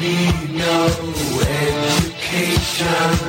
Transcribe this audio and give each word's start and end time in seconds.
need 0.00 0.54
no 0.56 0.86
education. 1.60 3.19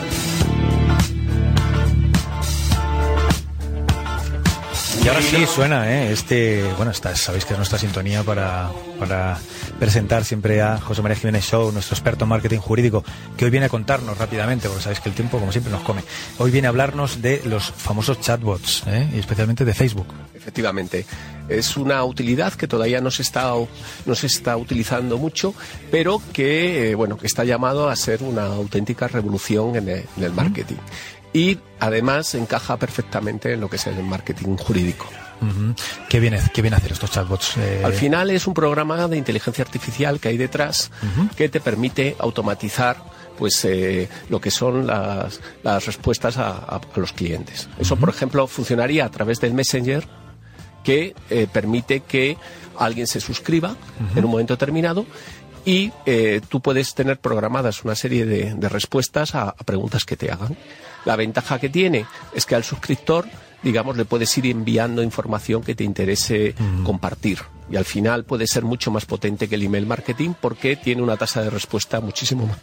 Y 5.03 5.07
ahora 5.07 5.21
sí 5.23 5.45
suena, 5.47 5.91
¿eh? 5.91 6.11
Este, 6.11 6.63
bueno, 6.77 6.91
esta, 6.91 7.15
sabéis 7.15 7.45
que 7.45 7.53
es 7.53 7.57
nuestra 7.57 7.79
sintonía 7.79 8.21
para, 8.21 8.69
para 8.99 9.39
presentar 9.79 10.23
siempre 10.23 10.61
a 10.61 10.77
José 10.77 11.01
María 11.01 11.17
Jiménez 11.17 11.43
Show, 11.43 11.71
nuestro 11.71 11.95
experto 11.95 12.25
en 12.25 12.29
marketing 12.29 12.59
jurídico, 12.59 13.03
que 13.35 13.45
hoy 13.45 13.49
viene 13.49 13.65
a 13.65 13.69
contarnos 13.69 14.15
rápidamente, 14.19 14.67
porque 14.67 14.83
sabéis 14.83 14.99
que 14.99 15.09
el 15.09 15.15
tiempo, 15.15 15.39
como 15.39 15.51
siempre, 15.51 15.71
nos 15.71 15.81
come. 15.81 16.03
Hoy 16.37 16.51
viene 16.51 16.67
a 16.67 16.69
hablarnos 16.69 17.19
de 17.19 17.41
los 17.45 17.71
famosos 17.71 18.19
chatbots, 18.19 18.83
¿eh? 18.85 19.09
y 19.15 19.17
especialmente 19.17 19.65
de 19.65 19.73
Facebook. 19.73 20.05
Efectivamente, 20.35 21.07
es 21.49 21.77
una 21.77 22.03
utilidad 22.03 22.53
que 22.53 22.67
todavía 22.67 23.01
no 23.01 23.09
se 23.09 23.23
está, 23.23 23.55
no 24.05 24.15
se 24.15 24.27
está 24.27 24.55
utilizando 24.55 25.17
mucho, 25.17 25.55
pero 25.89 26.21
que, 26.31 26.91
eh, 26.91 26.95
bueno, 26.95 27.17
que 27.17 27.25
está 27.25 27.43
llamado 27.43 27.89
a 27.89 27.95
ser 27.95 28.21
una 28.21 28.45
auténtica 28.45 29.07
revolución 29.07 29.77
en 29.77 29.89
el, 29.89 30.05
en 30.15 30.23
el 30.23 30.31
marketing 30.31 30.77
y 31.33 31.59
además 31.79 32.33
encaja 32.35 32.77
perfectamente 32.77 33.53
en 33.53 33.61
lo 33.61 33.69
que 33.69 33.75
es 33.77 33.87
el 33.87 34.01
marketing 34.03 34.57
jurídico. 34.57 35.07
¿Qué, 36.07 36.19
viene, 36.19 36.39
¿Qué 36.53 36.61
viene 36.61 36.75
a 36.75 36.77
hacer 36.77 36.91
estos 36.91 37.09
chatbots? 37.09 37.57
Eh, 37.57 37.81
Al 37.83 37.93
final 37.93 38.29
es 38.29 38.45
un 38.45 38.53
programa 38.53 39.07
de 39.07 39.17
inteligencia 39.17 39.63
artificial 39.63 40.19
que 40.19 40.27
hay 40.29 40.37
detrás 40.37 40.91
que 41.35 41.49
te 41.49 41.59
permite 41.59 42.15
automatizar 42.19 42.97
pues 43.39 43.65
eh, 43.65 44.07
lo 44.29 44.39
que 44.39 44.51
son 44.51 44.85
las, 44.85 45.39
las 45.63 45.83
respuestas 45.87 46.37
a, 46.37 46.49
a- 46.49 46.75
a 46.93 46.99
los 46.99 47.11
clientes. 47.13 47.69
Eso, 47.79 47.95
por 47.95 48.09
ejemplo, 48.09 48.45
funcionaría 48.45 49.03
a 49.05 49.09
través 49.09 49.39
del 49.41 49.55
Messenger 49.55 50.07
que 50.83 51.15
eh, 51.31 51.47
permite 51.51 52.01
que 52.01 52.37
alguien 52.77 53.07
se 53.07 53.19
suscriba 53.19 53.75
en 54.15 54.23
un 54.25 54.29
momento 54.31 54.53
determinado 54.53 55.07
y 55.65 55.91
eh, 56.05 56.41
tú 56.47 56.61
puedes 56.61 56.93
tener 56.93 57.19
programadas 57.19 57.83
una 57.83 57.95
serie 57.95 58.25
de, 58.25 58.53
de 58.53 58.69
respuestas 58.69 59.35
a, 59.35 59.49
a 59.49 59.53
preguntas 59.53 60.05
que 60.05 60.17
te 60.17 60.31
hagan. 60.31 60.57
La 61.05 61.15
ventaja 61.15 61.59
que 61.59 61.69
tiene 61.69 62.05
es 62.33 62.45
que 62.45 62.55
al 62.55 62.63
suscriptor, 62.63 63.27
digamos, 63.63 63.97
le 63.97 64.05
puedes 64.05 64.35
ir 64.37 64.45
enviando 64.47 65.01
información 65.03 65.63
que 65.63 65.75
te 65.75 65.83
interese 65.83 66.55
compartir. 66.83 67.39
Y 67.71 67.77
al 67.77 67.85
final 67.85 68.25
puede 68.25 68.47
ser 68.47 68.63
mucho 68.63 68.91
más 68.91 69.05
potente 69.05 69.47
que 69.47 69.55
el 69.55 69.63
email 69.63 69.85
marketing 69.85 70.33
porque 70.39 70.75
tiene 70.75 71.01
una 71.01 71.17
tasa 71.17 71.41
de 71.41 71.49
respuesta 71.49 72.01
muchísimo 72.01 72.45
más, 72.45 72.57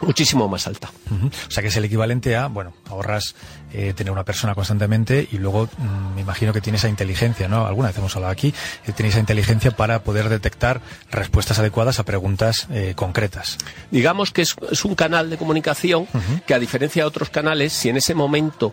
muchísimo 0.00 0.48
más 0.48 0.66
alta. 0.66 0.90
O 1.10 1.50
sea 1.50 1.62
que 1.62 1.68
es 1.68 1.76
el 1.76 1.84
equivalente 1.84 2.36
a, 2.36 2.46
bueno, 2.46 2.72
ahorras 2.88 3.34
eh, 3.72 3.92
tener 3.94 4.12
una 4.12 4.24
persona 4.24 4.54
constantemente 4.54 5.28
y 5.30 5.38
luego 5.38 5.68
mm, 5.78 6.14
me 6.14 6.20
imagino 6.20 6.52
que 6.52 6.60
tiene 6.60 6.78
esa 6.78 6.88
inteligencia, 6.88 7.48
¿no? 7.48 7.66
Alguna 7.66 7.88
vez 7.88 7.98
hemos 7.98 8.14
hablado 8.16 8.32
aquí, 8.32 8.54
eh, 8.86 8.92
tiene 8.92 9.10
esa 9.10 9.20
inteligencia 9.20 9.70
para 9.72 10.02
poder 10.02 10.28
detectar 10.28 10.80
respuestas 11.10 11.58
adecuadas 11.58 11.98
a 11.98 12.04
preguntas 12.04 12.66
eh, 12.70 12.94
concretas. 12.96 13.58
digamos 13.90 14.32
que 14.32 14.42
es, 14.42 14.56
es 14.70 14.84
un 14.84 14.94
canal 14.94 15.30
de 15.30 15.36
comunicación 15.36 16.06
que 16.46 16.54
a 16.54 16.58
diferencia 16.58 17.02
de 17.02 17.08
otros 17.08 17.30
canales, 17.30 17.72
si 17.72 17.88
en 17.88 17.96
ese 17.96 18.14
momento 18.14 18.72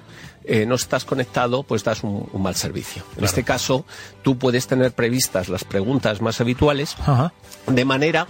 eh, 0.50 0.66
no 0.66 0.76
estás 0.76 1.04
conectado, 1.04 1.64
pues 1.64 1.84
das 1.84 2.04
un, 2.04 2.30
un 2.32 2.42
mal 2.42 2.56
servicio. 2.56 3.04
En 3.18 3.26
este 3.26 3.44
caso, 3.44 3.86
tú 4.24 4.38
puedes 4.38 4.66
tener 4.68 4.94
previstas 4.94 5.50
las 5.50 5.66
preguntas 5.66 6.22
más 6.22 6.40
habituales 6.40 6.96
Ajá. 7.00 7.34
de 7.68 7.84
manera 7.86 8.28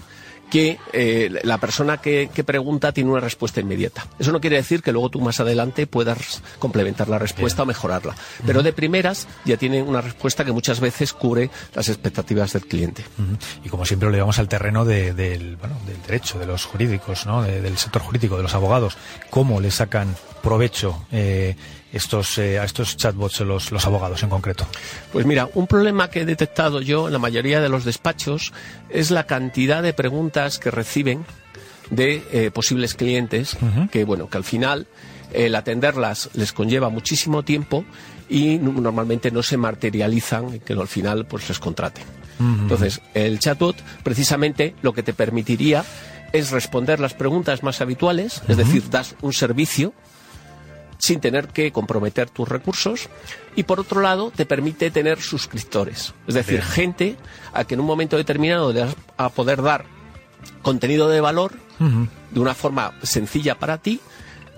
que 0.50 0.80
eh, 0.94 1.30
la 1.44 1.58
persona 1.58 1.98
que, 1.98 2.30
que 2.34 2.44
pregunta 2.44 2.92
tiene 2.94 3.09
una 3.12 3.20
respuesta 3.20 3.59
inmediata. 3.59 4.08
Eso 4.17 4.31
no 4.31 4.40
quiere 4.40 4.56
decir 4.56 4.81
que 4.81 4.92
luego 4.94 5.09
tú 5.09 5.20
más 5.20 5.40
adelante 5.40 5.88
puedas 5.88 6.42
complementar 6.59 7.09
la 7.09 7.20
respuesta 7.20 7.64
o 7.64 7.66
mejorarla. 7.66 8.16
Pero 8.45 8.64
de 8.64 8.72
primeras 8.72 9.28
ya 9.44 9.58
tiene 9.58 9.81
una 9.84 10.00
respuesta 10.02 10.45
que 10.45 10.52
muchas 10.53 10.80
veces 10.80 11.12
cubre 11.14 11.50
las 11.73 11.90
expectativas 11.90 12.53
del 12.53 12.66
cliente. 12.66 13.03
Ujú. 13.18 13.38
Y 13.66 13.70
como 13.70 13.86
siempre 13.86 14.08
lo 14.09 14.14
llevamos 14.14 14.40
al 14.40 14.48
terreno 14.48 14.86
de- 14.86 15.14
del, 15.14 15.58
bueno, 15.58 15.75
del 15.86 16.02
derecho, 16.03 16.40
de 16.40 16.45
los 16.45 16.64
jurídicos, 16.66 17.25
¿no? 17.25 17.44
De- 17.44 17.59
del 17.62 17.78
sector 17.78 18.02
jurídico, 18.02 18.38
de 18.38 18.44
los 18.44 18.53
abogados. 18.53 18.98
¿Cómo 19.30 19.59
le 19.59 19.70
sacan 19.72 20.16
provecho 20.42 21.06
eh, 21.12 21.56
estos, 21.91 22.38
eh, 22.38 22.59
a 22.59 22.63
estos 22.63 22.96
chatbots 22.96 23.40
los, 23.41 23.72
los 23.72 23.86
abogados 23.86 24.24
en 24.24 24.30
concreto? 24.30 24.66
Pues 25.12 25.25
mira, 25.25 25.50
un 25.56 25.68
problema 25.68 26.09
que 26.09 26.22
he 26.22 26.25
detectado 26.25 26.80
yo 26.81 27.07
en 27.07 27.13
la 27.13 27.19
mayoría 27.19 27.59
de 27.59 27.68
los 27.69 27.84
despachos 27.84 28.53
es 28.90 29.12
la 29.12 29.25
cantidad 29.25 29.84
de 29.84 29.94
preguntas 29.94 30.37
que 30.59 30.72
reciben 30.72 31.25
de 31.90 32.22
eh, 32.31 32.52
posibles 32.52 32.94
clientes 32.96 33.58
que, 33.92 34.03
bueno, 34.03 34.30
que 34.30 34.38
al 34.38 34.44
final 34.44 34.88
el 35.34 35.56
atenderlas 35.56 36.30
les 36.34 36.52
conlleva 36.53 36.90
muchísimo 36.90 37.44
tiempo 37.44 37.84
y 38.30 38.58
no- 38.58 38.74
normalmente 38.74 39.31
no 39.31 39.42
se 39.44 39.58
materializan 39.58 40.59
que 40.59 40.74
al 40.74 40.88
final 40.88 41.25
pues 41.25 41.48
les 41.50 41.59
contraten. 41.59 42.03
Entonces, 42.40 43.02
el 43.16 43.40
chatbot 43.40 43.75
precisamente 44.03 44.75
lo 44.84 44.94
que 44.94 45.02
te 45.02 45.14
permitiría 45.14 45.84
es 46.34 46.52
responder 46.52 47.00
las 47.00 47.14
preguntas 47.16 47.64
más 47.64 47.81
habituales, 47.81 48.42
es 48.48 48.58
decir, 48.58 48.90
das 48.92 49.16
un 49.22 49.34
servicio 49.34 49.94
sin 51.00 51.19
tener 51.19 51.48
que 51.48 51.72
comprometer 51.72 52.30
tus 52.30 52.48
recursos 52.50 53.08
y 53.56 53.64
por 53.64 53.80
otro 53.80 54.02
lado 54.02 54.31
te 54.36 54.46
permite 54.46 54.92
tener 54.92 55.22
suscriptores, 55.22 56.14
es 56.28 56.34
decir, 56.36 56.58
Bien. 56.59 56.68
gente 56.72 57.16
a 57.54 57.64
que 57.66 57.75
en 57.75 57.80
un 57.80 57.86
momento 57.88 58.18
determinado 58.18 58.74
le 58.74 58.81
vas 58.81 58.96
a 59.16 59.30
poder 59.30 59.62
dar 59.62 59.86
contenido 60.62 61.09
de 61.09 61.22
valor 61.22 61.53
de 61.80 62.40
una 62.40 62.56
forma 62.56 62.94
sencilla 63.03 63.56
para 63.56 63.78
ti. 63.78 64.00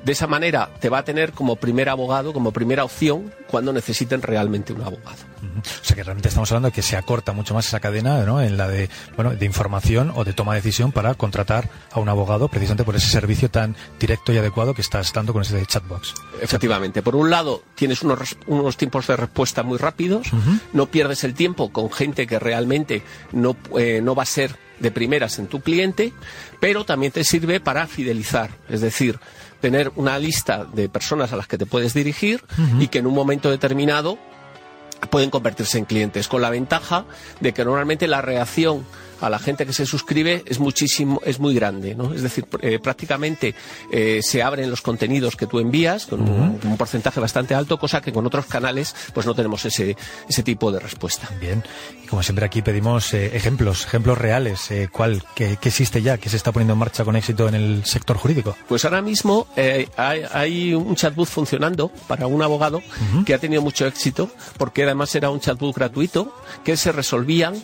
De 0.03 0.13
esa 0.13 0.27
manera 0.27 0.69
te 0.79 0.87
va 0.87 0.99
a 0.99 1.03
tener 1.03 1.33
como 1.33 1.57
primer 1.57 1.89
abogado, 1.89 2.31
como 2.31 2.53
primera 2.53 2.85
opción 2.85 3.33
cuando 3.49 3.73
necesiten 3.73 4.21
realmente 4.21 4.71
un 4.71 4.81
abogado. 4.81 5.17
O 5.41 5.85
sea 5.85 5.95
que 5.95 6.03
realmente 6.03 6.29
estamos 6.29 6.49
hablando 6.51 6.69
de 6.69 6.71
que 6.71 6.81
se 6.81 6.95
acorta 6.95 7.33
mucho 7.33 7.53
más 7.53 7.67
esa 7.67 7.79
cadena 7.81 8.23
¿no? 8.23 8.41
en 8.41 8.57
la 8.57 8.67
de, 8.67 8.89
bueno, 9.15 9.31
de 9.31 9.45
información 9.45 10.11
o 10.15 10.23
de 10.23 10.31
toma 10.33 10.53
de 10.53 10.61
decisión 10.61 10.93
para 10.93 11.15
contratar 11.15 11.69
a 11.91 11.99
un 11.99 12.07
abogado 12.07 12.47
precisamente 12.47 12.85
por 12.85 12.95
ese 12.95 13.07
servicio 13.07 13.49
tan 13.49 13.75
directo 13.99 14.31
y 14.31 14.37
adecuado 14.37 14.73
que 14.73 14.81
estás 14.81 15.11
dando 15.11 15.33
con 15.33 15.41
ese 15.41 15.65
chatbox. 15.65 16.13
Efectivamente, 16.41 17.01
por 17.01 17.15
un 17.15 17.29
lado 17.29 17.63
tienes 17.75 18.01
unos, 18.01 18.37
unos 18.47 18.77
tiempos 18.77 19.07
de 19.07 19.17
respuesta 19.17 19.63
muy 19.63 19.77
rápidos, 19.77 20.27
no 20.71 20.85
pierdes 20.85 21.25
el 21.25 21.33
tiempo 21.33 21.71
con 21.71 21.91
gente 21.91 22.25
que 22.25 22.39
realmente 22.39 23.03
no, 23.33 23.57
eh, 23.77 23.99
no 24.01 24.15
va 24.15 24.23
a 24.23 24.27
ser 24.27 24.68
de 24.79 24.91
primeras 24.91 25.39
en 25.39 25.47
tu 25.47 25.61
cliente, 25.61 26.13
pero 26.59 26.85
también 26.85 27.11
te 27.11 27.23
sirve 27.23 27.59
para 27.59 27.87
fidelizar, 27.87 28.51
es 28.69 28.81
decir, 28.81 29.19
tener 29.59 29.91
una 29.95 30.17
lista 30.17 30.65
de 30.65 30.89
personas 30.89 31.33
a 31.33 31.35
las 31.35 31.47
que 31.47 31.57
te 31.57 31.65
puedes 31.65 31.93
dirigir 31.93 32.43
y 32.79 32.87
que 32.87 32.99
en 32.99 33.07
un 33.07 33.13
momento 33.13 33.49
determinado 33.49 34.17
pueden 35.09 35.29
convertirse 35.29 35.77
en 35.77 35.85
clientes, 35.85 36.27
con 36.27 36.41
la 36.41 36.49
ventaja 36.49 37.05
de 37.39 37.53
que 37.53 37.63
normalmente 37.63 38.07
la 38.07 38.21
reacción 38.21 38.85
a 39.21 39.29
la 39.29 39.39
gente 39.39 39.65
que 39.65 39.73
se 39.73 39.85
suscribe 39.85 40.43
es 40.45 40.59
muchísimo, 40.59 41.21
es 41.25 41.39
muy 41.39 41.53
grande, 41.53 41.95
¿no? 41.95 42.13
Es 42.13 42.21
decir, 42.21 42.45
eh, 42.61 42.79
prácticamente 42.79 43.55
eh, 43.91 44.19
se 44.21 44.41
abren 44.43 44.69
los 44.69 44.81
contenidos 44.81 45.35
que 45.35 45.47
tú 45.47 45.59
envías 45.59 46.05
con 46.05 46.21
un, 46.21 46.59
un 46.63 46.77
porcentaje 46.77 47.19
bastante 47.19 47.55
alto, 47.55 47.77
cosa 47.77 48.01
que 48.01 48.11
con 48.11 48.25
otros 48.25 48.45
canales 48.45 48.95
pues 49.13 49.25
no 49.25 49.33
tenemos 49.33 49.65
ese, 49.65 49.95
ese 50.27 50.43
tipo 50.43 50.71
de 50.71 50.79
respuesta. 50.79 51.29
Bien. 51.39 51.63
Y 52.03 52.07
como 52.07 52.23
siempre 52.23 52.45
aquí 52.45 52.61
pedimos 52.61 53.13
eh, 53.13 53.35
ejemplos, 53.35 53.85
ejemplos 53.85 54.17
reales. 54.17 54.69
¿Cuál, 54.91 55.23
qué, 55.35 55.57
qué 55.59 55.69
existe 55.69 56.01
ya, 56.01 56.17
que 56.17 56.29
se 56.29 56.37
está 56.37 56.51
poniendo 56.51 56.73
en 56.73 56.79
marcha 56.79 57.03
con 57.03 57.15
éxito 57.15 57.47
en 57.47 57.55
el 57.55 57.85
sector 57.85 58.17
jurídico? 58.17 58.55
Pues 58.67 58.85
ahora 58.85 59.01
mismo 59.01 59.47
hay, 59.55 60.23
hay 60.31 60.73
un 60.73 60.95
chatbot 60.95 61.27
funcionando 61.27 61.89
para 62.07 62.27
un 62.27 62.41
abogado 62.41 62.81
que 63.25 63.33
ha 63.33 63.37
tenido 63.39 63.61
mucho 63.61 63.85
éxito 63.85 64.29
porque 64.57 64.83
además 64.83 65.13
era 65.15 65.29
un 65.29 65.39
chatbot 65.39 65.75
gratuito 65.75 66.33
que 66.63 66.77
se 66.77 66.91
resolvían 66.91 67.55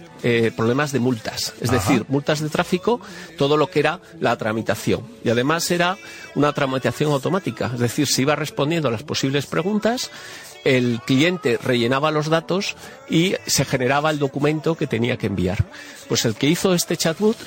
problemas 0.55 0.91
de 0.91 0.99
multas, 0.99 1.44
es 1.61 1.69
Ajá. 1.69 1.77
decir, 1.77 2.05
multas 2.07 2.39
de 2.39 2.49
tráfico, 2.49 3.01
todo 3.37 3.57
lo 3.57 3.69
que 3.69 3.79
era 3.79 3.99
la 4.19 4.37
tramitación. 4.37 5.01
Y 5.23 5.29
además 5.29 5.69
era 5.71 5.97
una 6.35 6.53
tramitación 6.53 7.11
automática, 7.11 7.71
es 7.73 7.79
decir, 7.79 8.07
se 8.07 8.21
iba 8.21 8.35
respondiendo 8.35 8.87
a 8.87 8.91
las 8.91 9.03
posibles 9.03 9.45
preguntas. 9.45 10.11
El 10.63 10.99
cliente 11.05 11.57
rellenaba 11.61 12.09
los 12.09 12.27
datos 12.27 12.75
y 13.09 13.35
se 13.45 13.65
generaba 13.65 14.09
el 14.09 14.17
documento 14.17 14.75
que 14.75 14.87
tenía 14.87 15.17
que 15.17 15.27
enviar. 15.27 15.65
Pues 16.09 16.25
el 16.25 16.35
que 16.35 16.47
hizo 16.47 16.73
este 16.73 16.97
chatbot 16.97 17.37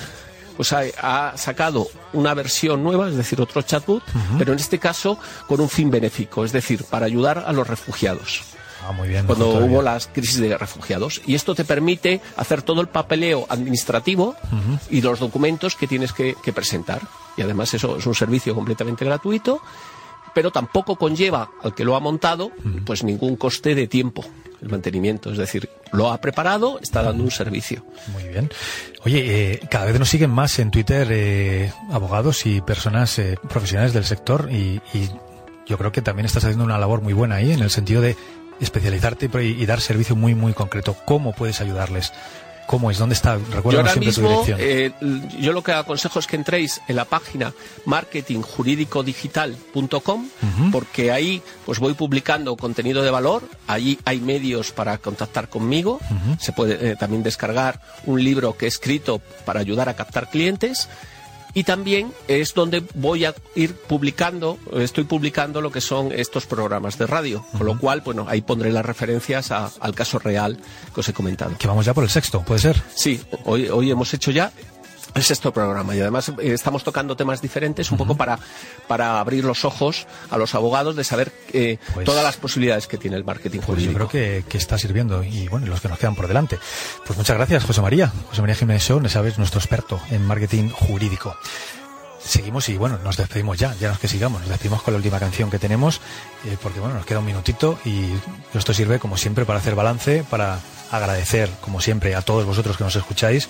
pues 0.55 0.73
ha, 0.73 0.81
ha 1.01 1.37
sacado 1.37 1.87
una 2.11 2.33
versión 2.33 2.83
nueva, 2.83 3.07
es 3.07 3.15
decir, 3.15 3.39
otro 3.39 3.61
chatbot, 3.61 4.03
pero 4.37 4.51
en 4.51 4.59
este 4.59 4.77
caso 4.77 5.17
con 5.47 5.61
un 5.61 5.69
fin 5.69 5.89
benéfico, 5.89 6.43
es 6.43 6.51
decir, 6.51 6.83
para 6.83 7.05
ayudar 7.05 7.45
a 7.47 7.53
los 7.53 7.65
refugiados 7.65 8.43
Ah, 8.87 8.91
muy 8.91 9.07
bien. 9.07 9.25
cuando 9.25 9.49
hubo 9.49 9.81
las 9.81 10.07
crisis 10.07 10.39
de 10.39 10.57
refugiados. 10.57 11.21
Y 11.25 11.35
esto 11.35 11.55
te 11.55 11.65
permite 11.65 12.21
hacer 12.37 12.61
todo 12.61 12.81
el 12.81 12.87
papeleo 12.87 13.45
administrativo 13.49 14.35
y 14.89 15.01
los 15.01 15.19
documentos 15.19 15.75
que 15.75 15.87
tienes 15.87 16.13
que, 16.13 16.35
que 16.43 16.53
presentar. 16.53 17.01
Y 17.37 17.41
además 17.41 17.73
eso 17.73 17.97
es 17.97 18.05
un 18.05 18.15
servicio 18.15 18.55
completamente 18.55 19.05
gratuito, 19.05 19.61
pero 20.33 20.51
tampoco 20.51 20.95
conlleva 20.95 21.49
al 21.63 21.73
que 21.73 21.83
lo 21.83 21.95
ha 21.95 21.99
montado 21.99 22.51
pues 22.85 23.03
ningún 23.03 23.35
coste 23.35 23.75
de 23.75 23.87
tiempo, 23.87 24.23
el 24.61 24.69
mantenimiento. 24.69 25.31
Es 25.31 25.37
decir, 25.37 25.69
lo 25.91 26.11
ha 26.11 26.19
preparado, 26.19 26.79
está 26.81 27.01
dando 27.01 27.23
un 27.23 27.31
servicio. 27.31 27.83
Muy 28.13 28.23
bien. 28.23 28.49
Oye, 29.05 29.53
eh, 29.53 29.59
cada 29.69 29.85
vez 29.85 29.99
nos 29.99 30.09
siguen 30.09 30.29
más 30.31 30.59
en 30.59 30.71
Twitter 30.71 31.07
eh, 31.11 31.71
abogados 31.91 32.45
y 32.45 32.61
personas 32.61 33.17
eh, 33.19 33.37
profesionales 33.49 33.93
del 33.93 34.05
sector 34.05 34.49
y, 34.51 34.81
y 34.93 35.09
yo 35.65 35.77
creo 35.77 35.91
que 35.91 36.01
también 36.01 36.25
estás 36.25 36.43
haciendo 36.43 36.65
una 36.65 36.77
labor 36.77 37.01
muy 37.01 37.13
buena 37.13 37.35
ahí 37.35 37.51
en 37.51 37.61
el 37.61 37.69
sentido 37.69 38.01
de 38.01 38.15
especializarte 38.59 39.29
y, 39.43 39.61
y 39.61 39.65
dar 39.65 39.81
servicio 39.81 40.15
muy, 40.15 40.35
muy 40.35 40.53
concreto. 40.53 40.95
¿Cómo 41.05 41.33
puedes 41.33 41.61
ayudarles? 41.61 42.11
¿Cómo 42.69 42.91
es? 42.91 42.99
¿Dónde 42.99 43.15
está? 43.15 43.39
Recuerda 43.51 43.91
siempre 43.91 44.13
tu 44.13 44.21
dirección. 44.21 44.59
Eh, 44.61 44.91
yo 45.39 45.53
lo 45.53 45.63
que 45.63 45.71
aconsejo 45.71 46.19
es 46.19 46.27
que 46.27 46.35
entréis 46.35 46.79
en 46.87 46.97
la 46.97 47.05
página 47.05 47.51
marketingjuridicodigital.com 47.85 50.29
porque 50.71 51.11
ahí 51.11 51.41
pues 51.65 51.79
voy 51.79 51.95
publicando 51.95 52.55
contenido 52.57 53.01
de 53.01 53.09
valor. 53.09 53.41
Allí 53.65 53.97
hay 54.05 54.19
medios 54.19 54.71
para 54.71 54.99
contactar 54.99 55.49
conmigo. 55.49 55.99
Se 56.37 56.51
puede 56.51 56.91
eh, 56.91 56.95
también 56.95 57.23
descargar 57.23 57.81
un 58.05 58.23
libro 58.23 58.55
que 58.55 58.65
he 58.65 58.67
escrito 58.67 59.19
para 59.45 59.61
ayudar 59.61 59.89
a 59.89 59.95
captar 59.95 60.29
clientes 60.29 60.89
y 61.53 61.63
también 61.63 62.13
es 62.27 62.53
donde 62.53 62.83
voy 62.95 63.25
a 63.25 63.33
ir 63.55 63.73
publicando, 63.73 64.59
estoy 64.73 65.03
publicando 65.03 65.61
lo 65.61 65.71
que 65.71 65.81
son 65.81 66.11
estos 66.11 66.45
programas 66.45 66.97
de 66.97 67.07
radio, 67.07 67.45
con 67.57 67.65
lo 67.65 67.77
cual, 67.77 68.01
bueno, 68.01 68.25
ahí 68.27 68.41
pondré 68.41 68.71
las 68.71 68.85
referencias 68.85 69.51
al 69.51 69.95
caso 69.95 70.19
real 70.19 70.57
que 70.93 70.99
os 70.99 71.09
he 71.09 71.13
comentado. 71.13 71.55
Que 71.57 71.67
vamos 71.67 71.85
ya 71.85 71.93
por 71.93 72.03
el 72.03 72.09
sexto, 72.09 72.41
¿puede 72.41 72.59
ser? 72.59 72.81
Sí, 72.93 73.21
hoy, 73.45 73.69
hoy 73.69 73.91
hemos 73.91 74.13
hecho 74.13 74.31
ya 74.31 74.51
el 75.13 75.23
sexto 75.23 75.51
programa 75.51 75.95
y 75.95 76.01
además 76.01 76.29
eh, 76.29 76.53
estamos 76.53 76.83
tocando 76.83 77.15
temas 77.15 77.41
diferentes 77.41 77.91
un 77.91 77.97
poco 77.97 78.15
para, 78.15 78.39
para 78.87 79.19
abrir 79.19 79.43
los 79.43 79.65
ojos 79.65 80.07
a 80.29 80.37
los 80.37 80.55
abogados 80.55 80.95
de 80.95 81.03
saber 81.03 81.31
eh, 81.53 81.77
pues 81.93 82.05
todas 82.05 82.23
las 82.23 82.37
posibilidades 82.37 82.87
que 82.87 82.97
tiene 82.97 83.17
el 83.17 83.23
marketing 83.23 83.59
pues 83.59 83.67
jurídico. 83.67 83.91
Yo 83.91 84.07
creo 84.07 84.43
que, 84.47 84.57
está 84.57 84.77
sirviendo 84.77 85.23
y 85.23 85.47
bueno, 85.47 85.67
los 85.67 85.79
que 85.79 85.87
nos 85.87 85.97
quedan 85.97 86.15
por 86.15 86.27
delante. 86.27 86.59
Pues 87.05 87.17
muchas 87.17 87.37
gracias, 87.37 87.63
José 87.63 87.81
María. 87.81 88.11
José 88.27 88.41
María 88.41 88.55
Jiménez 88.55 88.83
Show, 88.83 89.01
sabes, 89.07 89.37
nuestro 89.37 89.59
experto 89.59 89.99
en 90.11 90.25
marketing 90.25 90.69
jurídico. 90.69 91.35
Seguimos 92.19 92.67
y 92.67 92.77
bueno, 92.77 92.99
nos 93.03 93.15
despedimos 93.15 93.57
ya, 93.57 93.73
ya 93.79 93.87
nos 93.87 93.99
que 93.99 94.09
sigamos, 94.09 94.41
nos 94.41 94.49
despedimos 94.49 94.83
con 94.83 94.93
la 94.93 94.97
última 94.97 95.19
canción 95.19 95.49
que 95.49 95.57
tenemos, 95.57 96.01
eh, 96.45 96.57
porque 96.61 96.81
bueno, 96.81 96.95
nos 96.95 97.05
queda 97.05 97.19
un 97.19 97.25
minutito 97.25 97.79
y 97.85 98.09
esto 98.53 98.73
sirve 98.73 98.99
como 98.99 99.15
siempre 99.15 99.45
para 99.45 99.59
hacer 99.59 99.73
balance, 99.73 100.25
para 100.29 100.59
agradecer 100.91 101.49
como 101.61 101.79
siempre 101.79 102.15
a 102.15 102.21
todos 102.21 102.45
vosotros 102.45 102.75
que 102.75 102.83
nos 102.83 102.95
escucháis 102.95 103.47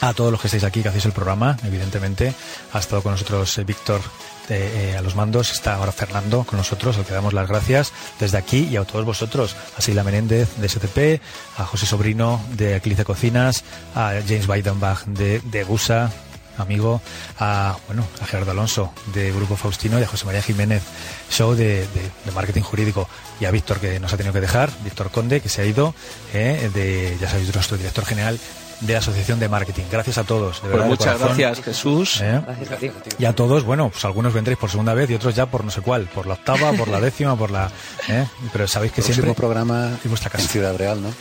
a 0.00 0.12
todos 0.14 0.32
los 0.32 0.40
que 0.40 0.46
estáis 0.46 0.64
aquí, 0.64 0.82
que 0.82 0.88
hacéis 0.88 1.04
el 1.06 1.12
programa, 1.12 1.56
evidentemente. 1.64 2.34
Ha 2.72 2.78
estado 2.78 3.02
con 3.02 3.12
nosotros 3.12 3.58
eh, 3.58 3.64
Víctor 3.64 4.00
eh, 4.48 4.96
a 4.98 5.02
los 5.02 5.14
mandos, 5.14 5.52
está 5.52 5.74
ahora 5.74 5.92
Fernando 5.92 6.44
con 6.44 6.58
nosotros, 6.58 6.96
al 6.96 7.04
que 7.04 7.12
damos 7.12 7.32
las 7.32 7.48
gracias 7.48 7.92
desde 8.18 8.38
aquí 8.38 8.68
y 8.70 8.76
a 8.76 8.84
todos 8.84 9.04
vosotros, 9.04 9.54
a 9.76 9.80
Sila 9.80 10.02
Menéndez 10.02 10.56
de 10.56 10.68
STP, 10.68 11.22
a 11.56 11.64
José 11.64 11.86
Sobrino 11.86 12.42
de 12.54 12.74
Aclice 12.74 13.04
Cocinas, 13.04 13.62
a 13.94 14.14
James 14.26 14.48
Weidenbach 14.48 15.04
de, 15.04 15.40
de 15.40 15.62
Gusa, 15.62 16.10
amigo, 16.58 17.00
a 17.38 17.76
bueno, 17.86 18.04
a 18.20 18.26
Gerardo 18.26 18.50
Alonso 18.50 18.92
de 19.14 19.32
Grupo 19.32 19.56
Faustino 19.56 19.98
y 19.98 20.02
a 20.02 20.06
José 20.06 20.26
María 20.26 20.42
Jiménez, 20.42 20.82
show 21.30 21.54
de, 21.54 21.86
marketing 22.34 22.62
jurídico, 22.62 23.08
y 23.40 23.44
a 23.44 23.50
Víctor 23.50 23.78
que 23.78 24.00
nos 24.00 24.12
ha 24.12 24.16
tenido 24.16 24.32
que 24.32 24.40
dejar, 24.40 24.70
Víctor 24.82 25.10
Conde, 25.10 25.40
que 25.40 25.48
se 25.48 25.62
ha 25.62 25.64
ido, 25.64 25.94
eh, 26.32 26.70
de, 26.74 27.16
ya 27.20 27.28
sabéis, 27.28 27.54
nuestro 27.54 27.76
director 27.76 28.04
general 28.04 28.38
de 28.80 28.92
la 28.92 28.98
Asociación 28.98 29.38
de 29.38 29.48
Marketing. 29.48 29.84
Gracias 29.90 30.18
a 30.18 30.24
todos. 30.24 30.60
Pues 30.60 30.84
muchas 30.84 31.18
gracias, 31.18 31.62
Jesús. 31.62 32.20
¿Eh? 32.22 32.40
Gracias 32.44 32.72
a 32.72 33.02
ti. 33.02 33.10
Y 33.18 33.24
a 33.24 33.34
todos, 33.34 33.64
bueno, 33.64 33.90
pues 33.90 34.04
algunos 34.04 34.32
vendréis 34.32 34.58
por 34.58 34.70
segunda 34.70 34.94
vez 34.94 35.10
y 35.10 35.14
otros 35.14 35.34
ya 35.34 35.46
por 35.46 35.64
no 35.64 35.70
sé 35.70 35.80
cuál, 35.80 36.06
por 36.06 36.26
la 36.26 36.34
octava, 36.34 36.72
por 36.72 36.88
la 36.88 37.00
décima, 37.00 37.36
por 37.36 37.50
la. 37.50 37.70
¿eh? 38.08 38.26
Pero 38.52 38.66
sabéis 38.66 38.92
que 38.92 39.02
siempre. 39.02 39.34
programa 39.34 39.98
en 40.02 40.10
vuestra 40.10 40.30
casa. 40.30 40.44
En 40.44 40.48
Ciudad 40.50 40.76
Real, 40.76 41.02
¿no? 41.02 41.12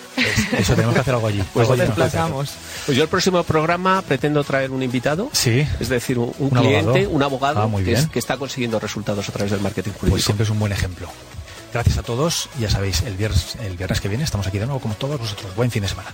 Eso, 0.58 0.74
tenemos 0.76 0.94
que 0.94 1.02
hacer 1.02 1.14
algo 1.14 1.28
allí. 1.28 1.44
Pues 1.54 1.68
desplazamos. 1.78 2.52
Pues 2.86 2.98
yo 2.98 3.04
el 3.04 3.10
próximo 3.10 3.44
programa 3.44 4.02
pretendo 4.02 4.44
traer 4.44 4.72
un 4.72 4.82
invitado. 4.84 5.30
Sí. 5.34 5.68
Es 5.80 5.90
decir, 5.90 6.18
un, 6.18 6.50
cliente, 6.50 7.08
un 7.08 7.22
abogado 7.22 7.62
ah, 7.62 7.78
que, 7.78 8.08
que, 8.12 8.20
está 8.20 8.38
consiguiendo 8.38 8.80
resultados 8.80 9.28
a 9.30 9.32
través 9.32 9.52
del 9.52 9.62
marketing 9.62 9.92
jurídico. 9.92 10.12
Pues 10.12 10.24
siempre 10.24 10.44
es 10.44 10.50
un 10.50 10.60
buen 10.60 10.72
ejemplo. 10.72 11.10
Gracias 11.74 11.98
a 11.98 12.04
todos. 12.04 12.50
Ya 12.60 12.70
sabéis, 12.70 13.02
el 13.04 13.16
viernes, 13.16 13.56
el 13.62 13.78
viernes 13.78 14.02
que 14.02 14.08
viene 14.08 14.24
estamos 14.24 14.48
aquí 14.48 14.58
de 14.58 14.66
nuevo 14.66 14.82
como 14.82 14.96
todos 14.96 15.20
vosotros. 15.20 15.56
Buen 15.56 15.70
fin 15.70 15.84
de 15.84 15.90
semana. 15.90 16.10